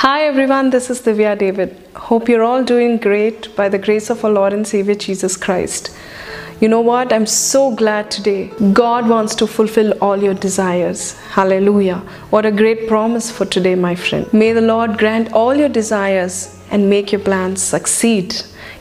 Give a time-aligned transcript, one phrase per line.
[0.00, 1.76] Hi everyone, this is Divya David.
[1.94, 5.94] Hope you're all doing great by the grace of our Lord and Savior Jesus Christ.
[6.58, 7.12] You know what?
[7.12, 8.46] I'm so glad today.
[8.72, 11.18] God wants to fulfill all your desires.
[11.32, 11.98] Hallelujah.
[12.30, 14.32] What a great promise for today, my friend.
[14.32, 18.34] May the Lord grant all your desires and make your plans succeed.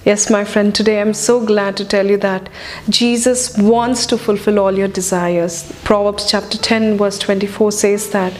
[0.05, 2.47] Yes, my friend, today I'm so glad to tell you that
[2.87, 5.69] Jesus wants to fulfill all your desires.
[5.83, 8.33] Proverbs chapter 10, verse 24 says that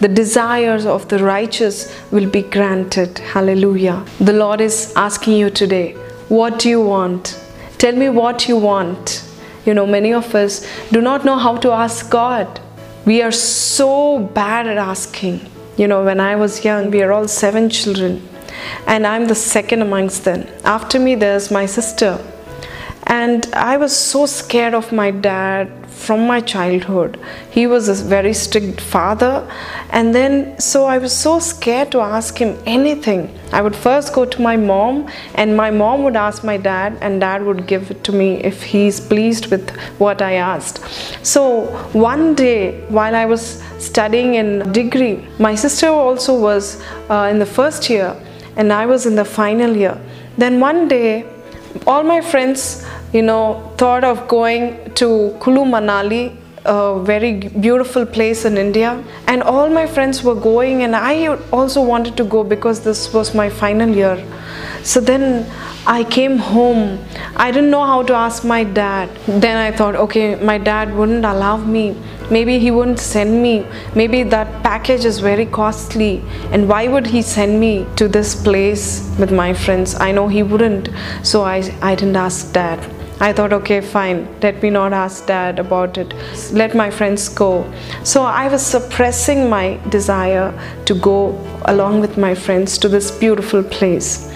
[0.00, 3.18] the desires of the righteous will be granted.
[3.18, 4.02] Hallelujah.
[4.20, 5.92] The Lord is asking you today,
[6.28, 7.38] what do you want?
[7.76, 9.22] Tell me what you want.
[9.66, 12.58] You know, many of us do not know how to ask God.
[13.04, 15.46] We are so bad at asking.
[15.76, 18.26] You know, when I was young, we are all seven children
[18.86, 20.46] and I'm the second amongst them.
[20.64, 22.18] After me, there's my sister.
[23.06, 25.70] And I was so scared of my dad
[26.02, 27.18] from my childhood.
[27.50, 29.48] He was a very strict father,
[29.90, 33.28] and then so I was so scared to ask him anything.
[33.52, 37.20] I would first go to my mom, and my mom would ask my dad, and
[37.20, 40.80] dad would give it to me if he's pleased with what I asked.
[41.24, 47.38] So one day, while I was studying in degree, my sister also was uh, in
[47.38, 48.16] the first year
[48.56, 50.00] and I was in the final year.
[50.38, 51.26] Then one day,
[51.86, 58.44] all my friends, you know, thought of going to Kulu Manali, a very beautiful place
[58.44, 62.80] in India, and all my friends were going, and I also wanted to go because
[62.80, 64.22] this was my final year.
[64.82, 65.50] So then
[65.86, 67.04] I came home.
[67.36, 69.10] I didn't know how to ask my dad.
[69.26, 71.96] Then I thought, okay, my dad wouldn't allow me
[72.36, 73.54] maybe he wouldn't send me
[73.94, 78.86] maybe that package is very costly and why would he send me to this place
[79.18, 80.90] with my friends i know he wouldn't
[81.22, 81.56] so i
[81.90, 86.12] i didn't ask dad I thought, okay, fine, let me not ask dad about it.
[86.50, 87.72] Let my friends go.
[88.02, 90.52] So I was suppressing my desire
[90.86, 94.28] to go along with my friends to this beautiful place.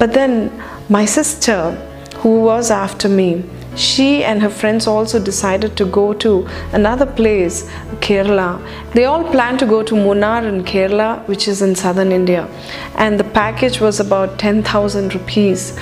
[0.00, 0.50] But then
[0.88, 1.78] my sister,
[2.24, 3.44] who was after me,
[3.76, 6.30] she and her friends also decided to go to
[6.72, 7.64] another place,
[8.06, 8.48] Kerala.
[8.94, 12.48] They all planned to go to Munnar in Kerala, which is in southern India,
[12.96, 15.78] and the package was about 10,000 rupees.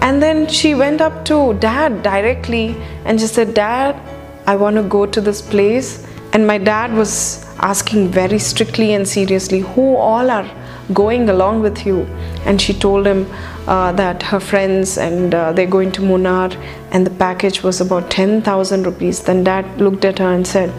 [0.00, 2.76] And then she went up to dad directly
[3.06, 3.96] and she said, Dad,
[4.46, 6.06] I want to go to this place.
[6.34, 10.50] And my dad was asking very strictly and seriously, Who all are
[10.92, 12.02] going along with you?
[12.44, 13.26] And she told him,
[13.66, 16.54] uh, that her friends and uh, they're going to Munnar
[16.92, 19.22] and the package was about 10,000 rupees.
[19.22, 20.72] Then dad looked at her and said,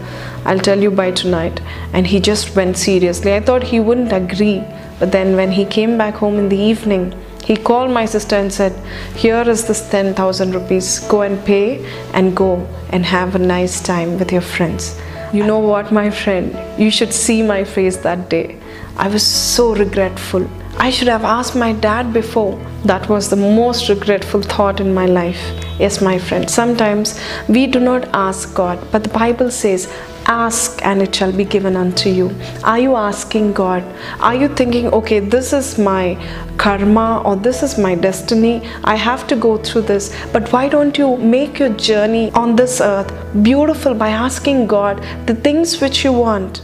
[0.46, 1.60] I'll tell you by tonight.
[1.92, 3.34] And he just went seriously.
[3.34, 4.64] I thought he wouldn't agree.
[4.98, 7.14] But then when he came back home in the evening,
[7.44, 8.72] he called my sister and said,
[9.14, 11.00] Here is this 10,000 rupees.
[11.08, 14.98] Go and pay and go and have a nice time with your friends.
[15.32, 16.56] You know what, my friend?
[16.78, 18.58] You should see my face that day.
[18.98, 20.50] I was so regretful.
[20.76, 22.58] I should have asked my dad before.
[22.84, 25.40] That was the most regretful thought in my life.
[25.78, 29.92] Yes, my friend, sometimes we do not ask God, but the Bible says,
[30.26, 32.36] Ask and it shall be given unto you.
[32.64, 33.82] Are you asking God?
[34.20, 36.16] Are you thinking, okay, this is my
[36.58, 38.68] karma or this is my destiny?
[38.84, 40.14] I have to go through this.
[40.32, 43.10] But why don't you make your journey on this earth
[43.42, 46.62] beautiful by asking God the things which you want?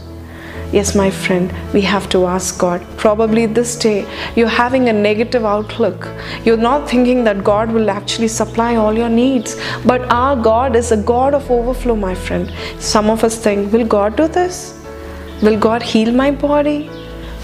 [0.71, 2.85] Yes, my friend, we have to ask God.
[2.97, 4.05] Probably this day
[4.35, 6.07] you're having a negative outlook.
[6.43, 9.55] You're not thinking that God will actually supply all your needs.
[9.85, 12.51] But our God is a God of overflow, my friend.
[12.79, 14.81] Some of us think, will God do this?
[15.41, 16.89] Will God heal my body?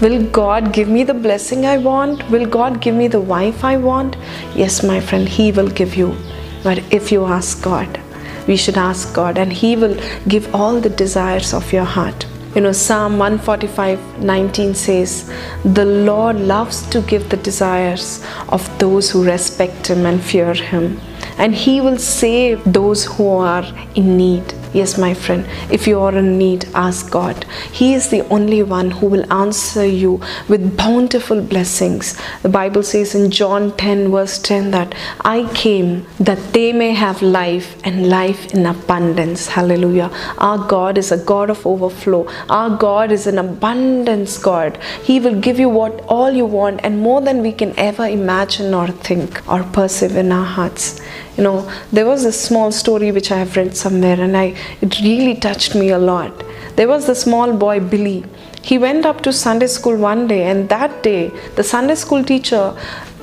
[0.00, 2.28] Will God give me the blessing I want?
[2.28, 4.16] Will God give me the wife I want?
[4.56, 6.16] Yes, my friend, He will give you.
[6.64, 8.00] But if you ask God,
[8.48, 9.96] we should ask God, and He will
[10.26, 12.26] give all the desires of your heart.
[12.54, 15.32] You know, Psalm 145 19 says,
[15.64, 21.00] The Lord loves to give the desires of those who respect Him and fear Him,
[21.38, 23.64] and He will save those who are
[23.94, 24.61] in need.
[24.72, 27.44] Yes, my friend, if you are in need, ask God.
[27.70, 32.16] He is the only one who will answer you with bountiful blessings.
[32.42, 37.20] The Bible says in John 10, verse 10, that I came that they may have
[37.20, 39.48] life and life in abundance.
[39.48, 40.10] Hallelujah.
[40.38, 42.26] Our God is a God of overflow.
[42.48, 44.78] Our God is an abundance God.
[45.02, 48.72] He will give you what all you want and more than we can ever imagine
[48.72, 51.00] or think or perceive in our hearts
[51.36, 54.46] you know there was a small story which i have read somewhere and i
[54.80, 56.32] it really touched me a lot.
[56.76, 58.24] There was the small boy billy.
[58.62, 62.64] He went up to sunday school one day and that day the sunday school teacher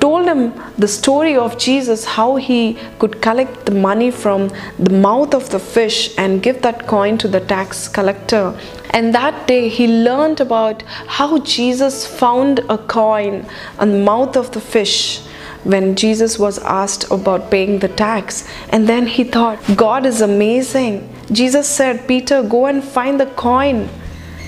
[0.00, 5.34] told him the story of Jesus, how he could collect the money from the mouth
[5.34, 8.58] of the fish and give that coin to the tax collector.
[8.90, 10.82] And that day he learned about
[11.18, 13.46] how Jesus found a coin
[13.78, 15.22] on the mouth of the fish
[15.64, 18.48] when Jesus was asked about paying the tax.
[18.70, 21.08] And then he thought, God is amazing.
[21.32, 23.88] Jesus said, Peter, go and find the coin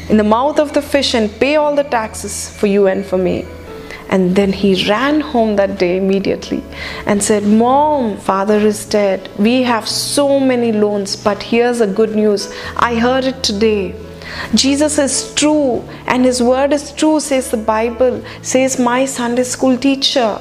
[0.08, 3.18] in the mouth of the fish and pay all the taxes for you and for
[3.18, 3.46] me.
[4.08, 6.62] And then he ran home that day immediately
[7.06, 9.30] and said, Mom, father is dead.
[9.38, 12.52] We have so many loans, but here's a good news.
[12.76, 13.94] I heard it today.
[14.54, 19.78] Jesus is true and his word is true, says the Bible, says my Sunday school
[19.78, 20.38] teacher.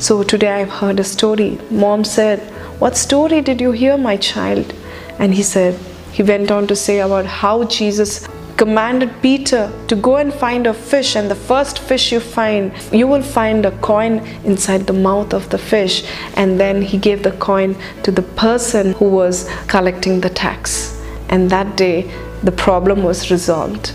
[0.00, 1.58] So today I've heard a story.
[1.70, 2.40] Mom said,
[2.80, 4.72] What story did you hear, my child?
[5.18, 5.78] And he said,
[6.10, 8.26] He went on to say about how Jesus
[8.56, 13.06] commanded Peter to go and find a fish, and the first fish you find, you
[13.06, 16.02] will find a coin inside the mouth of the fish.
[16.34, 20.98] And then he gave the coin to the person who was collecting the tax.
[21.28, 22.10] And that day,
[22.42, 23.92] the problem was resolved.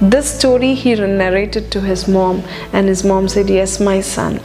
[0.00, 2.42] This story he narrated to his mom,
[2.72, 4.40] and his mom said, Yes, my son.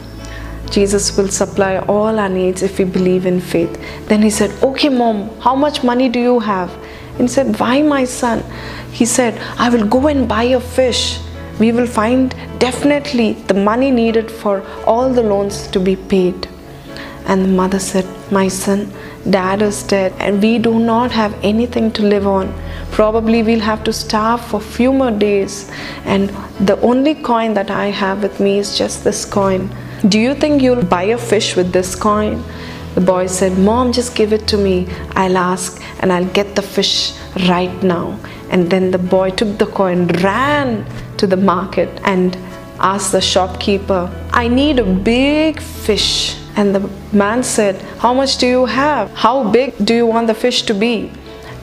[0.70, 3.80] Jesus will supply all our needs if we believe in faith.
[4.06, 6.72] Then he said, Okay, mom, how much money do you have?
[7.12, 8.44] And he said, Why, my son?
[8.92, 11.20] He said, I will go and buy a fish.
[11.58, 16.48] We will find definitely the money needed for all the loans to be paid.
[17.26, 18.92] And the mother said, My son,
[19.28, 22.54] dad is dead, and we do not have anything to live on.
[22.92, 25.70] Probably we'll have to starve for few more days,
[26.04, 26.30] and
[26.60, 29.70] the only coin that I have with me is just this coin.
[30.08, 32.42] Do you think you'll buy a fish with this coin?
[32.94, 34.88] The boy said, Mom, just give it to me.
[35.10, 37.12] I'll ask and I'll get the fish
[37.50, 38.18] right now.
[38.48, 40.86] And then the boy took the coin, ran
[41.18, 42.34] to the market, and
[42.78, 46.34] asked the shopkeeper, I need a big fish.
[46.56, 49.10] And the man said, How much do you have?
[49.12, 51.12] How big do you want the fish to be?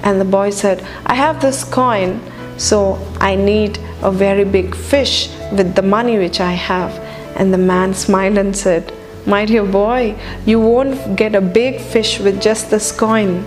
[0.03, 2.21] And the boy said, I have this coin,
[2.57, 7.06] so I need a very big fish with the money which I have.
[7.37, 8.91] And the man smiled and said,
[9.25, 13.45] My dear boy, you won't get a big fish with just this coin.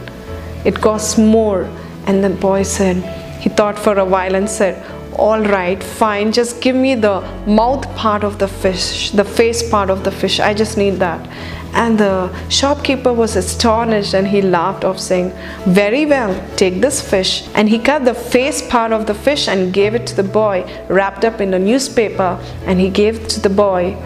[0.64, 1.64] It costs more.
[2.06, 2.96] And the boy said,
[3.40, 4.82] He thought for a while and said,
[5.18, 9.90] All right, fine, just give me the mouth part of the fish, the face part
[9.90, 10.40] of the fish.
[10.40, 11.20] I just need that.
[11.72, 15.32] And the shopkeeper was astonished and he laughed off, saying,
[15.66, 17.48] Very well, take this fish.
[17.54, 20.64] And he cut the face part of the fish and gave it to the boy,
[20.88, 23.96] wrapped up in a newspaper, and he gave it to the boy.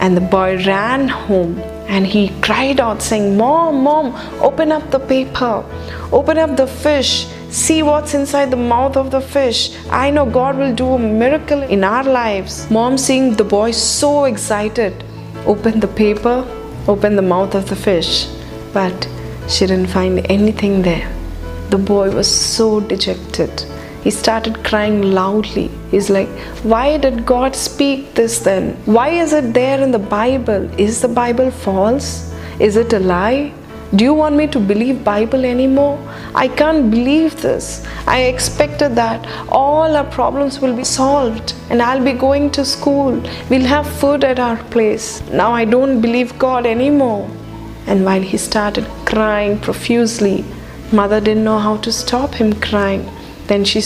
[0.00, 1.58] And the boy ran home
[1.90, 5.64] and he cried out, saying, Mom, Mom, open up the paper,
[6.12, 9.76] open up the fish, see what's inside the mouth of the fish.
[9.90, 12.70] I know God will do a miracle in our lives.
[12.70, 15.04] Mom, seeing the boy so excited,
[15.46, 16.46] opened the paper,
[16.88, 18.28] opened the mouth of the fish,
[18.72, 19.08] but
[19.48, 21.10] she didn't find anything there.
[21.70, 23.64] The boy was so dejected.
[24.02, 25.70] He started crying loudly.
[25.90, 26.28] He's like,
[26.62, 28.74] Why did God speak this then?
[28.86, 30.70] Why is it there in the Bible?
[30.80, 32.32] Is the Bible false?
[32.58, 33.52] Is it a lie?
[33.96, 35.98] Do you want me to believe Bible anymore?
[36.32, 37.84] I can't believe this.
[38.06, 43.20] I expected that all our problems will be solved and I'll be going to school.
[43.48, 45.20] We'll have food at our place.
[45.32, 47.28] Now I don't believe God anymore.
[47.88, 50.44] And while he started crying profusely,
[50.92, 53.10] mother didn't know how to stop him crying.
[53.48, 53.80] Then she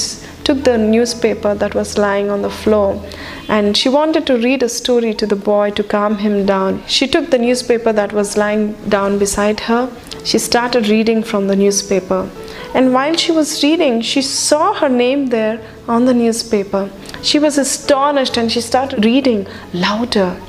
[0.44, 3.02] took the newspaper that was lying on the floor
[3.48, 6.82] and she wanted to read a story to the boy to calm him down.
[6.86, 9.90] She took the newspaper that was lying down beside her.
[10.24, 12.30] She started reading from the newspaper.
[12.74, 16.90] And while she was reading, she saw her name there on the newspaper.
[17.22, 20.40] She was astonished and she started reading louder.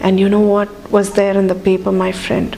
[0.00, 2.56] And you know what was there in the paper, my friend?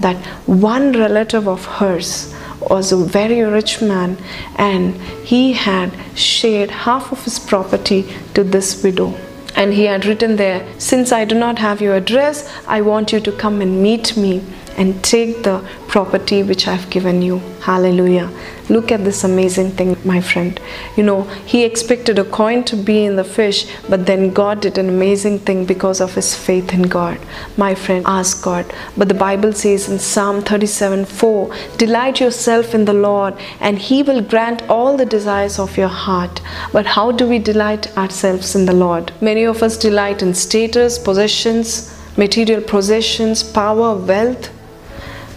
[0.00, 0.16] That
[0.46, 4.16] one relative of hers was a very rich man
[4.56, 4.94] and
[5.24, 9.14] he had shared half of his property to this widow.
[9.54, 13.20] And he had written there, Since I do not have your address, I want you
[13.20, 14.42] to come and meet me
[14.76, 17.38] and take the property which I've given you.
[17.60, 18.30] Hallelujah.
[18.68, 20.60] Look at this amazing thing, my friend.
[20.96, 24.76] You know, he expected a coin to be in the fish, but then God did
[24.76, 27.18] an amazing thing because of his faith in God.
[27.56, 28.72] My friend, ask God.
[28.96, 34.02] But the Bible says in Psalm 37 4, Delight yourself in the Lord, and he
[34.02, 36.42] will grant all the desires of your heart.
[36.72, 39.12] But how do we delight ourselves in the Lord?
[39.20, 44.50] Many of us delight in status, possessions, material possessions, power, wealth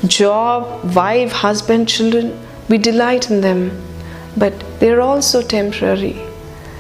[0.08, 2.40] job, wife, husband, children,
[2.70, 3.72] we delight in them,
[4.38, 6.22] but they are also temporary.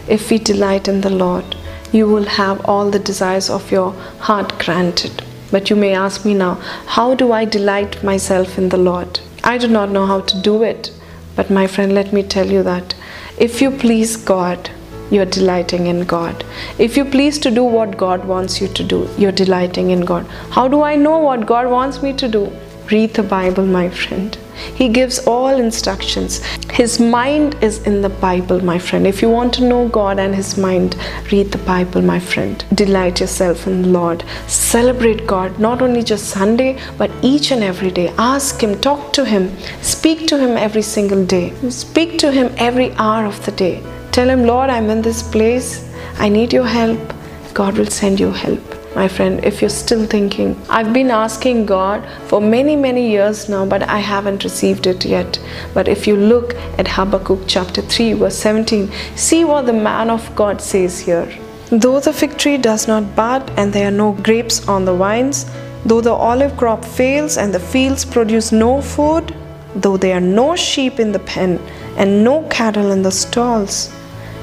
[0.08, 1.56] If we delight in the Lord,
[1.92, 5.24] you will have all the desires of your heart granted.
[5.52, 9.20] But you may ask me now, how do I delight myself in the Lord?
[9.44, 10.92] I do not know how to do it.
[11.36, 12.96] But my friend, let me tell you that
[13.38, 14.70] if you please God,
[15.10, 16.46] you're delighting in God.
[16.78, 20.28] If you please to do what God wants you to do, you're delighting in God.
[20.52, 22.52] How do I know what God wants me to do?
[22.92, 24.36] Read the Bible, my friend.
[24.76, 26.38] He gives all instructions.
[26.72, 29.06] His mind is in the Bible, my friend.
[29.06, 30.96] If you want to know God and His mind,
[31.32, 32.66] read the Bible, my friend.
[32.74, 34.24] Delight yourself in the Lord.
[34.48, 38.08] Celebrate God, not only just Sunday, but each and every day.
[38.18, 41.54] Ask Him, talk to Him, speak to Him every single day.
[41.70, 43.84] Speak to Him every hour of the day.
[44.12, 45.88] Tell Him, Lord, I'm in this place.
[46.18, 47.14] I need your help.
[47.54, 52.08] God will send you help my friend, if you're still thinking, I've been asking God
[52.28, 55.40] for many, many years now, but I haven't received it yet.
[55.76, 60.36] But if you look at Habakkuk chapter 3, verse 17, see what the man of
[60.36, 61.32] God says here.
[61.72, 65.46] Though the fig tree does not bud and there are no grapes on the vines,
[65.86, 69.36] though the olive crop fails and the fields produce no food,
[69.76, 71.60] though there are no sheep in the pen
[71.96, 73.94] and no cattle in the stalls,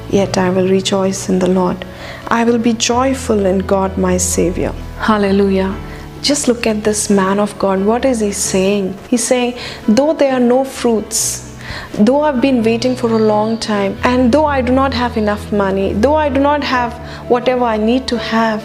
[0.09, 1.85] yet I will rejoice in the Lord.
[2.29, 4.73] I will be joyful in God my Savior.
[4.99, 5.73] Hallelujah.
[6.21, 7.85] Just look at this man of God.
[7.85, 8.97] What is he saying?
[9.07, 9.57] He's saying,
[9.87, 11.57] though there are no fruits,
[11.93, 15.53] though I've been waiting for a long time, and though I do not have enough
[15.53, 16.93] money, though I do not have
[17.29, 18.61] whatever I need to have,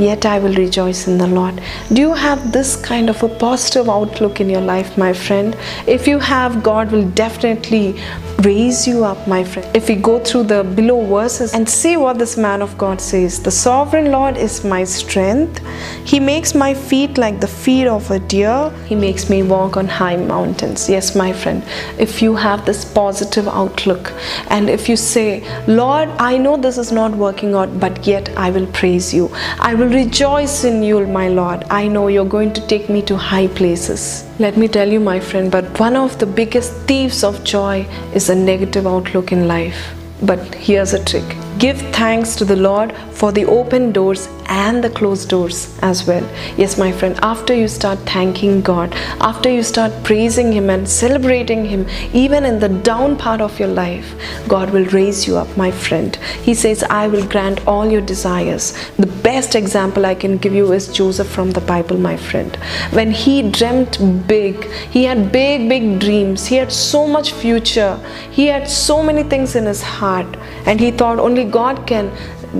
[0.00, 1.60] yet I will rejoice in the Lord.
[1.92, 5.56] Do you have this kind of a positive outlook in your life, my friend?
[5.86, 8.00] If you have, God will definitely
[8.42, 9.68] raise you up, my friend.
[9.76, 13.42] If we go through the below verses and see what this man of God says
[13.42, 15.60] The sovereign Lord is my strength.
[16.04, 18.70] He makes my feet like the feet of a deer.
[18.86, 20.88] He makes me walk on high mountains.
[20.88, 21.62] Yes, my friend.
[21.98, 24.12] If you have this positive outlook
[24.48, 28.50] and if you say, Lord, I know this is not working out, but yet I
[28.50, 29.30] will praise you.
[29.58, 31.64] I will rejoice in you, my Lord.
[31.68, 34.24] I know you're going to take me to high places.
[34.38, 38.30] Let me tell you, my friend, but one of the biggest thieves of joy is
[38.30, 39.94] a negative outlook in life.
[40.22, 44.90] But here's a trick give thanks to the Lord for the open doors and the
[44.90, 46.26] closed doors as well.
[46.56, 51.64] Yes, my friend, after you start thanking God, after you start praising Him and celebrating
[51.64, 54.14] Him, even in the down part of your life,
[54.48, 56.16] God will raise you up, my friend.
[56.42, 58.74] He says, I will grant all your desires.
[58.96, 62.56] The best example I can give you is Joseph from the Bible, my friend.
[62.90, 67.96] When he dreamt big, he had big, big dreams, he had so much future,
[68.30, 72.10] he had so many things in his heart, and he thought only God can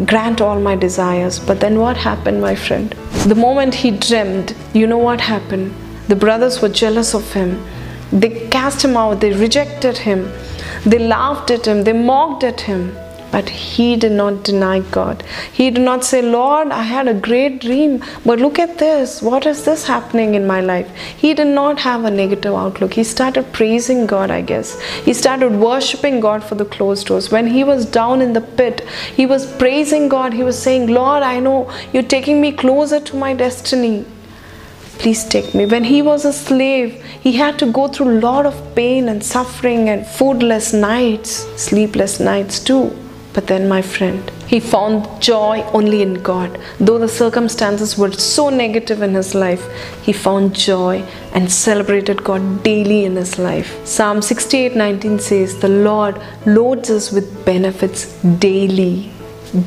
[0.07, 1.39] grant all my desires.
[1.39, 2.91] But then what happened, my friend?
[3.27, 5.75] The moment he dreamed, you know what happened?
[6.09, 7.65] The brothers were jealous of him.
[8.13, 10.33] They cast him out, they rejected him,
[10.85, 12.97] they laughed at him, they mocked at him.
[13.33, 15.23] But he did not deny God.
[15.53, 19.23] He did not say, Lord, I had a great dream, but look at this.
[19.23, 20.91] What is this happening in my life?
[21.17, 22.95] He did not have a negative outlook.
[22.95, 24.81] He started praising God, I guess.
[25.05, 27.31] He started worshiping God for the closed doors.
[27.31, 28.81] When he was down in the pit,
[29.15, 30.33] he was praising God.
[30.33, 34.05] He was saying, Lord, I know you're taking me closer to my destiny
[34.99, 38.45] please take me when he was a slave he had to go through a lot
[38.45, 42.95] of pain and suffering and foodless nights sleepless nights too
[43.33, 46.59] but then, my friend, he found joy only in God.
[46.81, 49.65] Though the circumstances were so negative in his life,
[50.03, 53.87] he found joy and celebrated God daily in his life.
[53.87, 59.11] Psalm 68 19 says, The Lord loads us with benefits daily.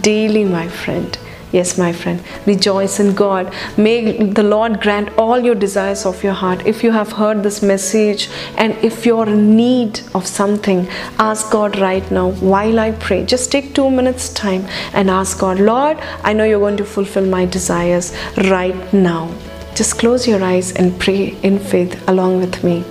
[0.02, 1.18] Daily, my friend.
[1.54, 3.54] Yes, my friend, rejoice in God.
[3.78, 6.66] May the Lord grant all your desires of your heart.
[6.66, 10.88] If you have heard this message and if you're in need of something,
[11.20, 13.24] ask God right now while I pray.
[13.24, 17.28] Just take two minutes' time and ask God, Lord, I know you're going to fulfill
[17.28, 18.16] my desires
[18.50, 19.32] right now.
[19.76, 22.84] Just close your eyes and pray in faith along with me.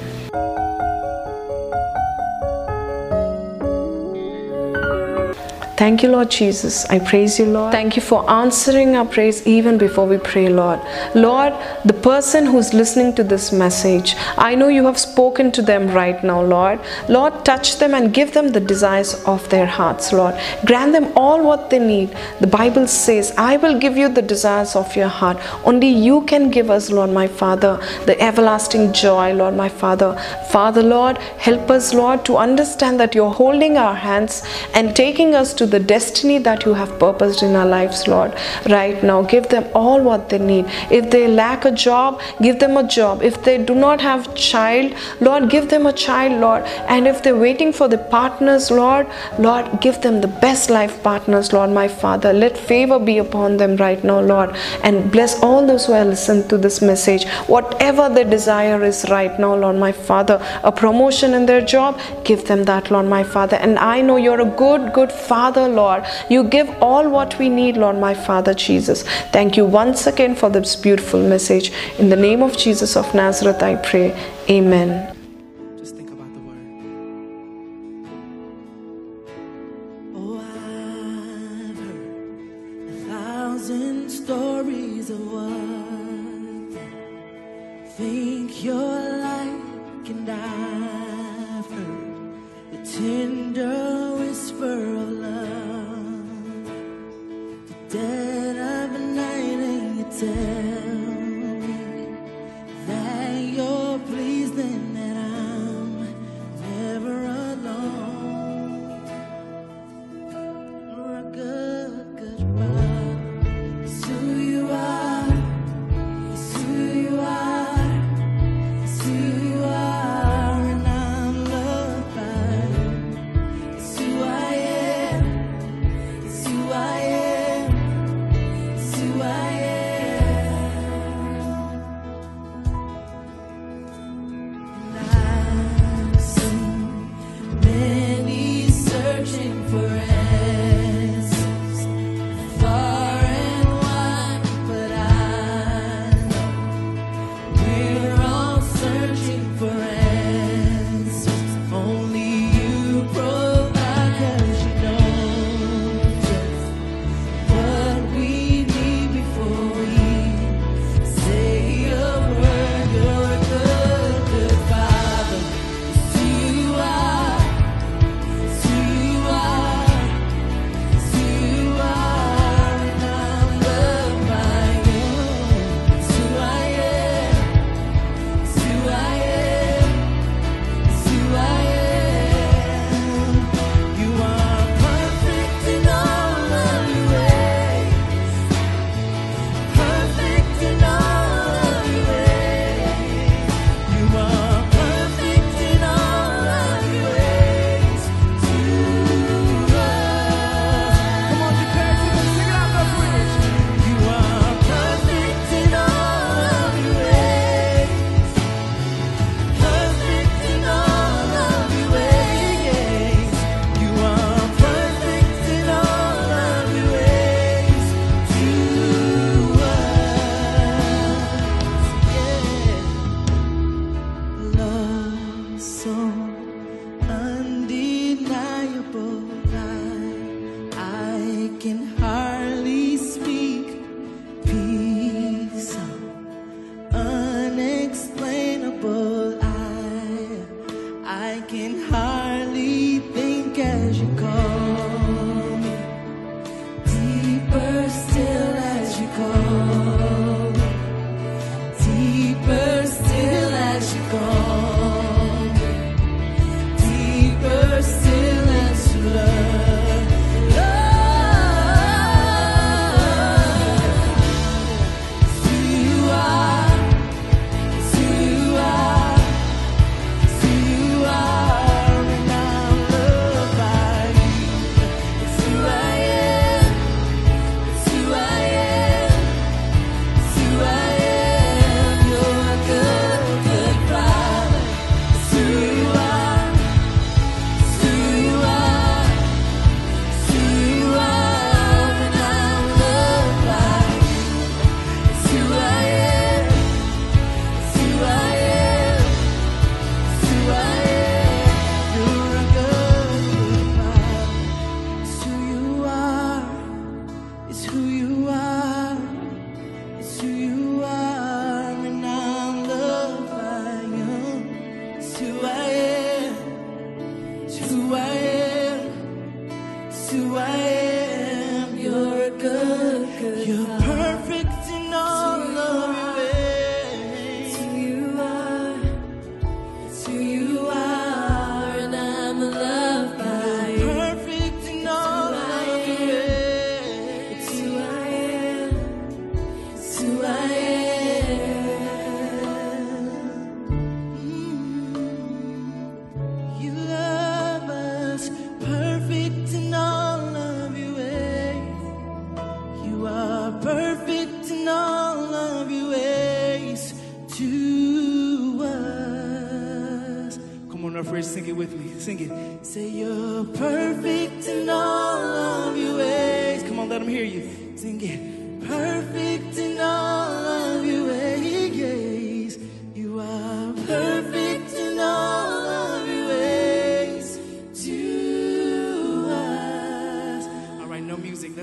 [5.77, 6.85] Thank you, Lord Jesus.
[6.91, 7.73] I praise you, Lord.
[7.73, 10.79] Thank you for answering our praise even before we pray, Lord.
[11.15, 11.55] Lord,
[11.87, 16.23] the person who's listening to this message, I know you have spoken to them right
[16.23, 16.79] now, Lord.
[17.09, 20.39] Lord, touch them and give them the desires of their hearts, Lord.
[20.67, 22.15] Grant them all what they need.
[22.41, 25.39] The Bible says, I will give you the desires of your heart.
[25.65, 30.17] Only you can give us, Lord, my Father, the everlasting joy, Lord, my Father.
[30.51, 34.43] Father, Lord, help us, Lord, to understand that you're holding our hands
[34.75, 38.35] and taking us to to the destiny that you have purposed in our lives, Lord.
[38.69, 40.67] Right now, give them all what they need.
[40.99, 43.23] If they lack a job, give them a job.
[43.23, 46.65] If they do not have child, Lord, give them a child, Lord.
[46.95, 49.07] And if they're waiting for the partners, Lord,
[49.39, 52.33] Lord, give them the best life partners, Lord, my Father.
[52.33, 54.57] Let favor be upon them right now, Lord.
[54.83, 57.29] And bless all those who have listened to this message.
[57.57, 62.47] Whatever their desire is right now, Lord, my Father, a promotion in their job, give
[62.47, 63.57] them that, Lord, my Father.
[63.57, 66.05] And I know you're a good, good Father, Lord.
[66.29, 69.03] You give all what we need, Lord, my Father, Jesus.
[69.31, 71.73] Thank you once again for this beautiful message.
[71.99, 74.13] In the name of Jesus of Nazareth, I pray.
[74.51, 75.22] Amen.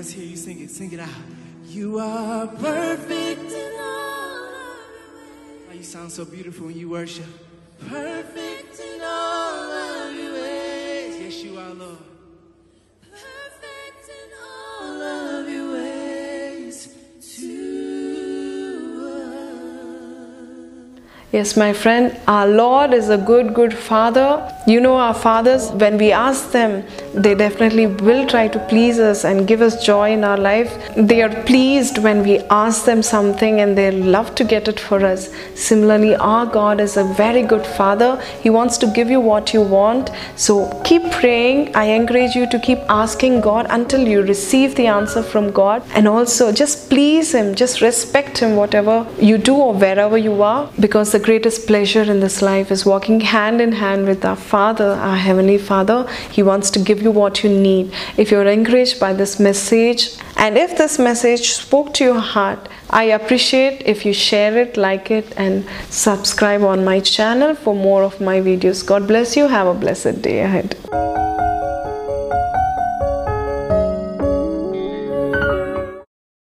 [0.00, 0.70] Let's hear you sing it.
[0.70, 1.10] Sing it out.
[1.66, 5.68] You are perfect in all of your ways.
[5.68, 7.26] Oh, you sound so beautiful when you worship.
[7.86, 11.20] Perfect in all of your ways.
[11.20, 11.98] Yes, you are, Lord.
[13.02, 16.96] Perfect in all of your ways
[17.36, 21.00] to us.
[21.30, 24.50] Yes, my friend, our Lord is a good, good Father.
[24.66, 29.24] You know, our fathers, when we ask them, they definitely will try to please us
[29.24, 30.72] and give us joy in our life.
[30.96, 35.04] They are pleased when we ask them something and they love to get it for
[35.04, 35.28] us.
[35.54, 38.20] Similarly, our God is a very good Father.
[38.42, 40.10] He wants to give you what you want.
[40.36, 41.74] So keep praying.
[41.74, 45.82] I encourage you to keep asking God until you receive the answer from God.
[45.94, 50.70] And also, just please Him, just respect Him, whatever you do or wherever you are,
[50.78, 54.92] because the greatest pleasure in this life is walking hand in hand with our Father,
[54.92, 56.06] our Heavenly Father.
[56.30, 57.92] He wants to you what you need.
[58.16, 63.04] If you're encouraged by this message, and if this message spoke to your heart, I
[63.04, 68.20] appreciate if you share it, like it, and subscribe on my channel for more of
[68.20, 68.84] my videos.
[68.84, 69.48] God bless you.
[69.48, 70.76] Have a blessed day ahead.